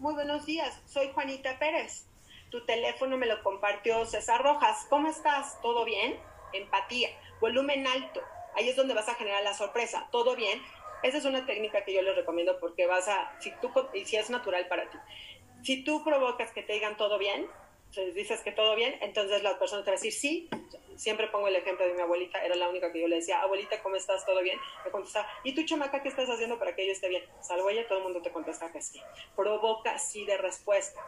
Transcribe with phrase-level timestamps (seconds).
[0.00, 2.06] muy buenos días, soy Juanita Pérez.
[2.50, 4.86] Tu teléfono me lo compartió César Rojas.
[4.88, 5.60] ¿Cómo estás?
[5.60, 6.18] ¿Todo bien?
[6.54, 8.22] Empatía, volumen alto.
[8.56, 10.08] Ahí es donde vas a generar la sorpresa.
[10.10, 10.60] ¿Todo bien?
[11.02, 14.16] Esa es una técnica que yo les recomiendo porque vas a, si tú, y si
[14.16, 14.96] es natural para ti,
[15.62, 17.46] si tú provocas que te digan todo bien,
[18.14, 20.48] dices que todo bien, entonces la persona te va a decir sí.
[20.96, 23.82] Siempre pongo el ejemplo de mi abuelita, era la única que yo le decía, abuelita,
[23.82, 24.24] ¿cómo estás?
[24.26, 24.58] ¿Todo bien?
[24.84, 27.24] Me contestaba, ¿y tú, chamaca, qué estás haciendo para que yo esté bien?
[27.40, 29.00] Salvo ella, todo el mundo te contesta que sí.
[29.34, 31.00] Provoca sí de respuesta.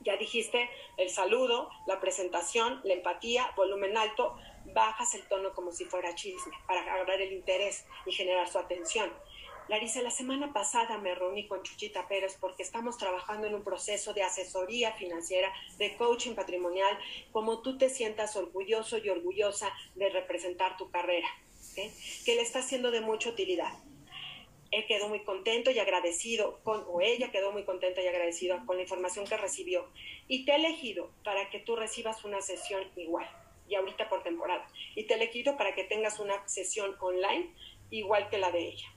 [0.00, 4.36] Ya dijiste el saludo, la presentación, la empatía, volumen alto,
[4.66, 9.10] bajas el tono como si fuera chisme para agarrar el interés y generar su atención.
[9.66, 14.12] Larisa, la semana pasada me reuní con Chuchita Pérez porque estamos trabajando en un proceso
[14.12, 16.98] de asesoría financiera, de coaching patrimonial,
[17.32, 21.28] como tú te sientas orgulloso y orgullosa de representar tu carrera,
[21.74, 23.72] que le está haciendo de mucha utilidad.
[24.70, 28.76] Él quedó muy contento y agradecido, con, o ella quedó muy contenta y agradecida con
[28.76, 29.88] la información que recibió.
[30.28, 33.26] Y te he elegido para que tú recibas una sesión igual,
[33.66, 34.68] y ahorita por temporada.
[34.94, 37.54] Y te he elegido para que tengas una sesión online
[37.90, 38.94] igual que la de ella.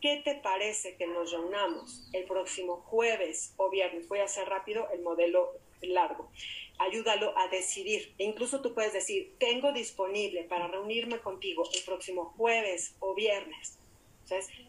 [0.00, 4.08] ¿Qué te parece que nos reunamos el próximo jueves o viernes?
[4.08, 6.30] Voy a hacer rápido el modelo largo.
[6.78, 8.14] Ayúdalo a decidir.
[8.16, 13.78] E incluso tú puedes decir, tengo disponible para reunirme contigo el próximo jueves o viernes.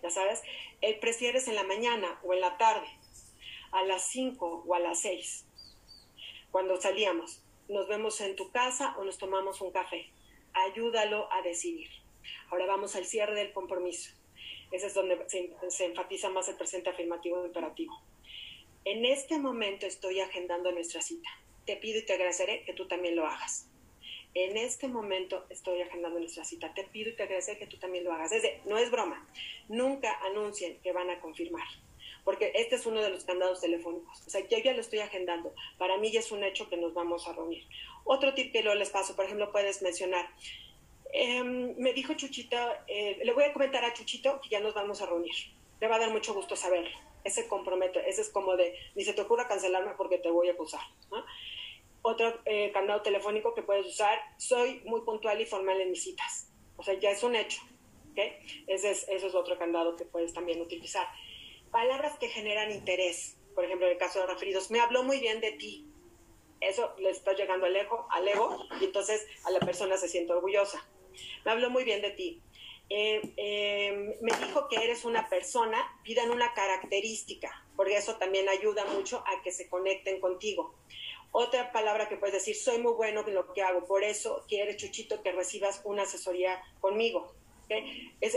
[0.03, 0.41] Ya sabes,
[0.81, 2.87] el prefieres en la mañana o en la tarde,
[3.71, 5.45] a las 5 o a las 6,
[6.51, 7.41] cuando salíamos.
[7.69, 10.09] Nos vemos en tu casa o nos tomamos un café.
[10.51, 11.89] Ayúdalo a decidir.
[12.49, 14.11] Ahora vamos al cierre del compromiso
[14.71, 18.01] ese es donde se, enfatiza más el presente afirmativo imperativo.
[18.85, 21.29] En este momento estoy agendando nuestra cita.
[21.65, 23.67] Te pido y te agradeceré que tú también lo hagas.
[24.33, 26.73] En este momento estoy agendando nuestra cita.
[26.73, 28.31] Te pido y te agradeceré que tú también lo hagas.
[28.31, 29.27] Desde, no es broma.
[29.67, 31.67] Nunca anuncien que van a confirmar.
[32.23, 34.25] Porque este es uno de los candados telefónicos.
[34.25, 35.53] O sea, yo ya lo estoy agendando.
[35.77, 37.65] Para mí ya es un hecho que nos vamos a reunir.
[38.05, 40.29] Otro tip que luego les paso, por ejemplo, puedes mencionar,
[41.13, 42.57] Em, me dijo Chuchito,
[42.87, 45.33] eh, le voy a comentar a Chuchito que ya nos vamos a reunir.
[45.79, 46.97] Le va a dar mucho gusto saberlo.
[47.23, 50.53] Ese comprometo, ese es como de, ni se te ocurra cancelarme porque te voy a
[50.53, 50.81] acusar.
[52.01, 56.47] Otro eh, candado telefónico que puedes usar, soy muy puntual y formal en mis citas.
[56.77, 57.61] O sea, ya es un hecho.
[58.67, 61.07] Ese es, eso es otro candado que puedes también utilizar.
[61.71, 63.37] Palabras que generan interés.
[63.53, 65.87] Por ejemplo, en el caso de referidos, me habló muy bien de ti.
[66.59, 70.31] Eso le está llegando al ego, al ego y entonces a la persona se siente
[70.31, 70.87] orgullosa
[71.45, 72.41] me habló muy bien de ti.
[72.93, 78.83] Eh, eh, me dijo que eres una persona, pidan una característica, porque eso también ayuda
[78.83, 80.75] mucho a que se conecten contigo.
[81.31, 84.75] Otra palabra que puedes decir, soy muy bueno en lo que hago, por eso quieres,
[84.75, 87.33] Chuchito, que recibas una asesoría conmigo.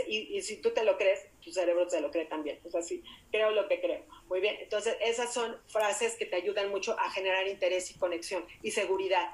[0.07, 2.57] y, si tú te lo crees, tu cerebro te lo cree también.
[2.63, 4.05] O sea, sí, creo lo que creo.
[4.29, 8.45] Muy bien, entonces esas son frases que te ayudan mucho a generar interés y conexión
[8.63, 9.33] y seguridad.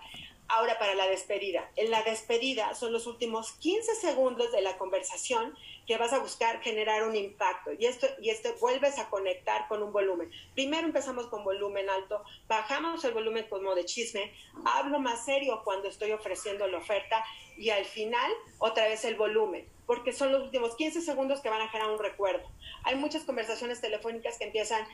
[0.53, 1.72] Ahora para la despedida.
[1.78, 5.56] En la despedida son los últimos 15 segundos de la conversación
[5.88, 9.81] que vas a buscar generar un impacto y esto y esto vuelves a conectar con
[9.81, 10.29] un volumen.
[10.53, 14.34] Primero empezamos con volumen alto, bajamos el volumen como de chisme,
[14.66, 17.23] hablo más serio cuando estoy ofreciendo la oferta
[17.56, 21.61] y al final otra vez el volumen, porque son los últimos 15 segundos que van
[21.61, 22.45] a generar un recuerdo.
[22.84, 24.85] Hay muchas conversaciones telefónicas que empiezan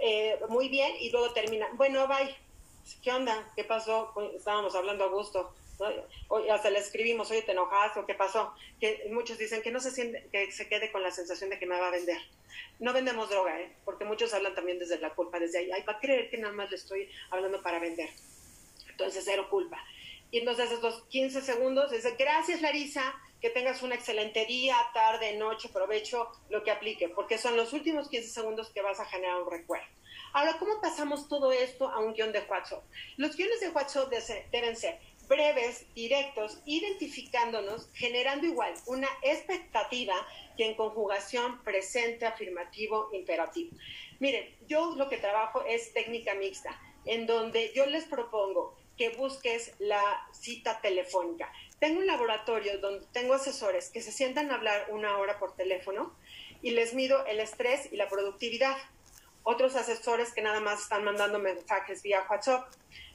[0.00, 2.47] eh, muy bien y luego terminan, bueno, bye
[3.02, 3.52] ¿qué onda?
[3.56, 4.12] ¿Qué pasó?
[4.34, 5.54] Estábamos hablando a gusto.
[6.50, 8.54] hasta le escribimos, oye, ¿te enojaste o qué pasó?
[8.80, 11.66] Que muchos dicen que no se siente, que se quede con la sensación de que
[11.66, 12.20] me va a vender.
[12.80, 13.76] No vendemos droga, ¿eh?
[13.84, 15.70] Porque muchos hablan también desde la culpa, desde ahí.
[15.72, 18.10] Ay, va a creer que nada más le estoy hablando para vender.
[18.88, 19.78] Entonces, cero culpa.
[20.30, 25.68] Y entonces estos 15 segundos, dice, gracias Larisa, que tengas un excelente día, tarde, noche,
[25.68, 29.50] provecho, lo que aplique, porque son los últimos 15 segundos que vas a generar un
[29.50, 29.86] recuerdo.
[30.32, 32.82] Ahora, ¿cómo pasamos todo esto a un guion de WhatsApp?
[33.16, 34.10] Los guiones de WhatsApp
[34.50, 40.14] deben ser breves, directos, identificándonos, generando igual una expectativa
[40.56, 43.76] que en conjugación presente, afirmativo, imperativo.
[44.18, 49.72] Miren, yo lo que trabajo es técnica mixta, en donde yo les propongo que busques
[49.78, 50.02] la
[50.32, 51.50] cita telefónica.
[51.78, 56.12] Tengo un laboratorio donde tengo asesores que se sientan a hablar una hora por teléfono
[56.60, 58.76] y les mido el estrés y la productividad
[59.50, 62.68] otros asesores que nada más están mandando mensajes vía WhatsApp,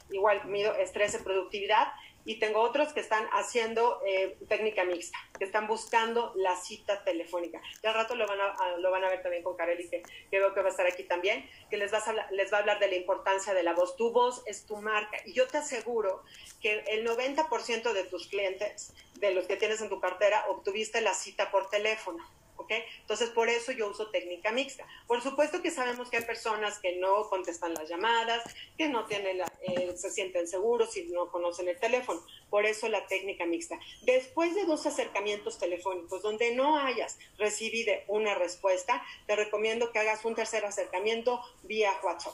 [0.10, 1.90] igual mido estrés y productividad,
[2.26, 7.62] y tengo otros que están haciendo eh, técnica mixta, que están buscando la cita telefónica.
[7.82, 10.54] Ya al rato lo van a, lo van a ver también con Kareli, que, veo
[10.54, 12.88] que va a estar aquí también, que les, vas a, les va a hablar de
[12.88, 13.96] la importancia de la voz.
[13.96, 15.18] Tu voz es tu marca.
[15.26, 16.24] Y yo te aseguro
[16.62, 21.14] que el 90% de tus clientes, de los que tienes en tu cartera, obtuviste la
[21.14, 22.24] cita por teléfono.
[22.70, 24.86] Entonces, por eso yo uso técnica mixta.
[25.08, 28.44] Por supuesto que sabemos que hay personas que no contestan las llamadas,
[28.78, 32.22] que no tienen eh, se sienten seguros y no conocen el teléfono.
[32.50, 33.80] Por eso la técnica mixta.
[34.04, 40.24] Después de dos acercamientos telefónicos donde no hayas recibido una respuesta, te recomiendo que hagas
[40.26, 42.34] un tercer acercamiento vía WhatsApp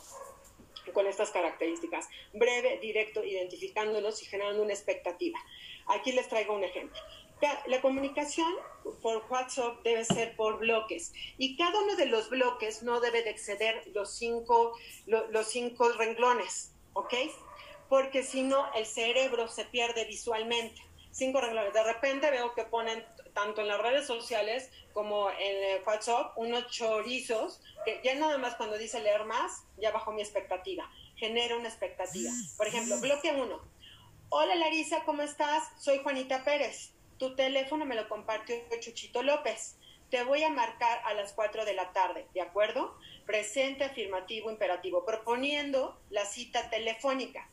[0.93, 2.07] con estas características.
[2.33, 5.39] Breve, directo, identificándolos y generando una expectativa.
[5.87, 6.99] Aquí les traigo un ejemplo.
[7.67, 8.53] La comunicación
[9.01, 13.29] por WhatsApp debe ser por bloques y cada uno de los bloques no debe de
[13.29, 17.13] exceder los cinco, los cinco renglones, ¿ok?
[17.87, 20.81] Porque si no, el cerebro se pierde visualmente.
[21.11, 21.73] Cinco renglones.
[21.73, 27.61] De repente veo que ponen tanto en las redes sociales como en WhatsApp unos chorizos
[27.85, 30.91] que ya nada más cuando dice leer más, ya bajo mi expectativa.
[31.15, 32.31] Genera una expectativa.
[32.57, 33.61] Por ejemplo, bloque uno.
[34.27, 35.63] Hola Larisa, ¿cómo estás?
[35.77, 39.77] Soy Juanita Pérez tu teléfono me lo compartió Chuchito López.
[40.09, 42.97] Te voy a marcar a las 4 de la tarde, ¿de acuerdo?
[43.27, 47.47] Presente, afirmativo, imperativo, proponiendo la cita telefónica.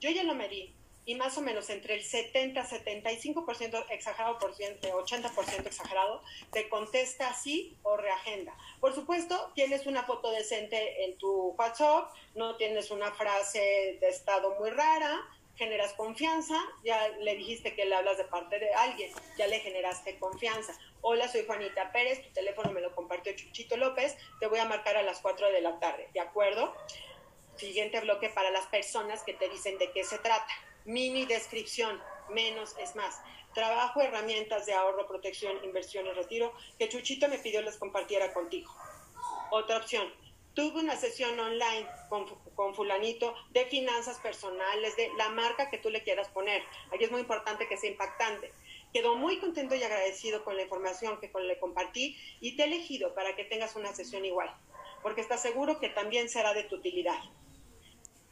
[0.00, 5.66] Yo ya lo medí y más o menos entre el 70, 75% exagerado, por 80%
[5.66, 8.56] exagerado, te contesta sí o reagenda.
[8.80, 14.56] Por supuesto, tienes una foto decente en tu WhatsApp, no tienes una frase de estado
[14.58, 15.16] muy rara,
[15.56, 20.18] generas confianza, ya le dijiste que le hablas de parte de alguien, ya le generaste
[20.18, 20.76] confianza.
[21.00, 24.96] Hola, soy Juanita Pérez, tu teléfono me lo compartió Chuchito López, te voy a marcar
[24.96, 26.74] a las 4 de la tarde, ¿de acuerdo?
[27.56, 30.52] Siguiente bloque para las personas que te dicen de qué se trata.
[30.84, 33.20] Mini descripción, menos es más.
[33.54, 38.70] Trabajo, herramientas de ahorro, protección, inversión y retiro que Chuchito me pidió les compartiera contigo.
[39.50, 40.12] Otra opción,
[40.56, 46.02] tuve una sesión online con, fulanito de finanzas personales, de la marca que tú le
[46.02, 46.62] quieras poner.
[46.92, 48.52] Aquí es muy importante que sea impactante.
[48.92, 53.14] Quedó muy contento y agradecido con la información que le compartí y te he elegido
[53.14, 54.50] para que tengas una sesión igual,
[55.02, 57.20] porque estás seguro que también será de tu utilidad.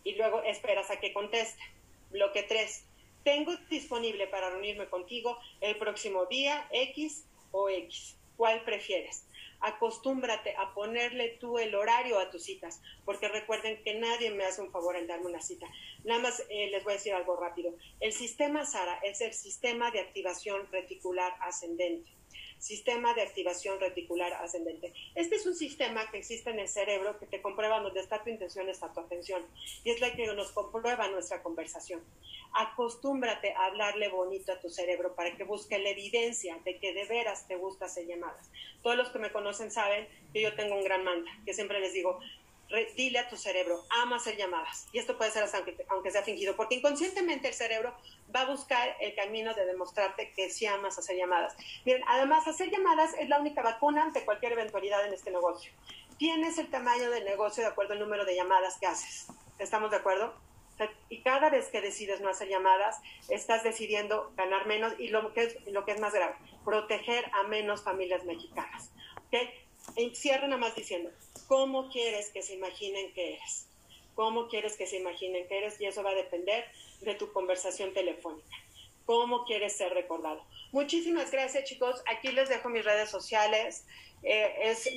[0.03, 1.63] Y luego esperas a que conteste.
[2.11, 2.87] Bloque 3.
[3.23, 8.17] Tengo disponible para reunirme contigo el próximo día X o X.
[8.37, 9.27] ¿Cuál prefieres?
[9.61, 14.63] Acostúmbrate a ponerle tú el horario a tus citas, porque recuerden que nadie me hace
[14.63, 15.67] un favor al darme una cita.
[16.05, 17.75] Nada más eh, les voy a decir algo rápido.
[18.01, 22.11] El sistema SARA es el sistema de activación reticular ascendente
[22.59, 24.93] sistema de activación reticular ascendente.
[25.15, 28.31] Este es un sistema que existe en el cerebro que te comprueba dónde está tu
[28.31, 29.45] intención, está tu atención.
[29.85, 32.03] Y es la que nos comprueba nuestra conversación.
[32.53, 37.05] Acostúmbrate a hablarle bonito a tu cerebro para que busque la evidencia de que de
[37.07, 38.51] veras te gusta hacer llamadas.
[38.83, 41.93] Todos los que me conocen saben que yo tengo un gran manta, que siempre les
[41.93, 42.21] digo,
[42.97, 44.87] dile a tu cerebro, ama hacer llamadas.
[44.93, 47.95] Y esto puede ser aunque, aunque sea fingido, porque inconscientemente el cerebro
[48.35, 51.57] va a buscar el camino de demostrarte que sí amas hacer llamadas.
[51.85, 55.73] Miren, además, hacer llamadas es la única vacuna ante cualquier eventualidad en este negocio.
[56.19, 59.27] Tienes el tamaño del negocio de acuerdo al número de llamadas que haces.
[59.59, 60.35] ¿Estamos de acuerdo?
[61.09, 65.45] Y cada vez que decides no hacer llamadas, estás decidiendo ganar menos y lo que
[65.45, 66.35] es, lo que es más grave,
[66.65, 68.91] proteger a menos familias mexicanas.
[69.29, 69.51] ¿Okay?
[70.15, 71.11] Cierro nada más diciendo,
[71.49, 73.67] ¿cómo quieres que se imaginen que eres?
[74.15, 75.81] ¿Cómo quieres que se imaginen que eres?
[75.81, 76.65] Y eso va a depender
[77.01, 78.57] de tu conversación telefónica.
[79.07, 80.43] ¿Cómo quieres ser recordado?
[80.73, 82.03] Muchísimas gracias, chicos.
[82.07, 83.85] Aquí les dejo mis redes sociales.
[84.23, 84.89] Eh, es,